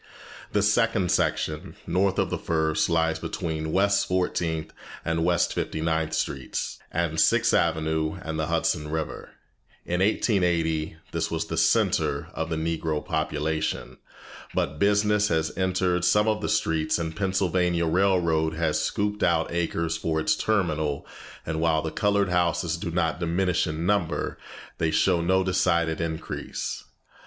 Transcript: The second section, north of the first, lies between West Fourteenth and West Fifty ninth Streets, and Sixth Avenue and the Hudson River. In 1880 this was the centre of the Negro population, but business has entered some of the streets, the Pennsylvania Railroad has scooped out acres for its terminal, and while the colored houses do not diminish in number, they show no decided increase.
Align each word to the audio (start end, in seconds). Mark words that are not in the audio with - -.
The 0.51 0.63
second 0.63 1.11
section, 1.11 1.75
north 1.85 2.17
of 2.17 2.31
the 2.31 2.37
first, 2.39 2.89
lies 2.89 3.19
between 3.19 3.71
West 3.71 4.07
Fourteenth 4.07 4.73
and 5.05 5.23
West 5.23 5.53
Fifty 5.53 5.79
ninth 5.79 6.15
Streets, 6.15 6.79
and 6.91 7.19
Sixth 7.21 7.53
Avenue 7.53 8.17
and 8.23 8.39
the 8.39 8.47
Hudson 8.47 8.89
River. 8.89 9.29
In 9.85 9.99
1880 10.01 10.95
this 11.11 11.29
was 11.29 11.45
the 11.45 11.55
centre 11.55 12.29
of 12.33 12.49
the 12.49 12.55
Negro 12.55 13.05
population, 13.05 13.97
but 14.55 14.79
business 14.79 15.27
has 15.27 15.55
entered 15.55 16.03
some 16.03 16.27
of 16.27 16.41
the 16.41 16.49
streets, 16.49 16.95
the 16.95 17.11
Pennsylvania 17.11 17.85
Railroad 17.85 18.55
has 18.55 18.81
scooped 18.81 19.21
out 19.21 19.51
acres 19.51 19.97
for 19.97 20.19
its 20.19 20.35
terminal, 20.35 21.05
and 21.45 21.61
while 21.61 21.83
the 21.83 21.91
colored 21.91 22.29
houses 22.29 22.75
do 22.75 22.89
not 22.89 23.19
diminish 23.19 23.67
in 23.67 23.85
number, 23.85 24.39
they 24.79 24.89
show 24.89 25.21
no 25.21 25.43
decided 25.43 26.01
increase. 26.01 26.85